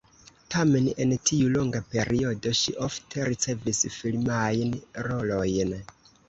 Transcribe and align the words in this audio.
Tamen 0.53 0.85
en 1.03 1.11
tiu 1.29 1.49
longa 1.55 1.81
periodo 1.91 2.53
ŝi 2.61 2.73
ofte 2.87 3.27
ricevis 3.29 3.83
filmajn 3.99 4.75
rolojn. 5.11 5.77